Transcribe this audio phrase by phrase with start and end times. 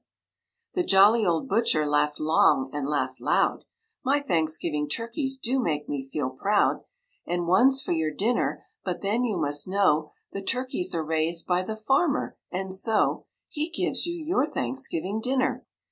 [0.73, 3.65] The jolly old butcher laughed long and laughed loud,
[4.03, 6.81] "My Thanksgiving turkeys do make me feel proud,
[7.27, 11.61] And one's for your dinner; but then you must know The turkeys are raised by
[11.61, 15.67] the farmer, and so He gives you your Thanksgiving Dinner."